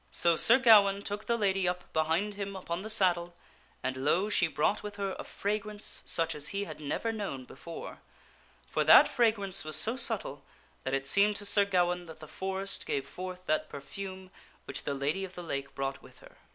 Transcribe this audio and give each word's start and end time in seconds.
So 0.09 0.35
Sir 0.35 0.57
Gawaine 0.57 1.03
took 1.03 1.25
the 1.27 1.37
lady 1.37 1.67
up 1.67 1.93
behind 1.93 2.33
him 2.33 2.55
upon 2.55 2.81
the 2.81 2.89
saddle, 2.89 3.35
and 3.83 3.97
lo! 3.97 4.31
she 4.31 4.47
brought 4.47 4.81
with 4.81 4.95
her 4.95 5.15
a 5.19 5.23
fragrance 5.23 6.01
such 6.07 6.33
as 6.33 6.47
he 6.47 6.63
had 6.63 6.79
never 6.79 7.11
known 7.11 7.45
before; 7.45 7.99
for 8.65 8.83
that 8.83 9.07
fragrance 9.07 9.63
was 9.63 9.75
so 9.75 9.95
subtle 9.95 10.43
that 10.85 10.95
it 10.95 11.05
seemed 11.05 11.35
to 11.35 11.45
Sir 11.45 11.65
Gawaine 11.65 12.07
that 12.07 12.19
the 12.19 12.27
forest 12.27 12.87
gave 12.87 13.07
forth 13.07 13.45
that 13.45 13.69
perfume 13.69 14.31
which 14.65 14.85
the 14.85 14.95
Lady 14.95 15.23
of 15.23 15.35
the 15.35 15.43
Lake 15.43 15.75
brought 15.75 16.01
with 16.01 16.17
her. 16.17 16.35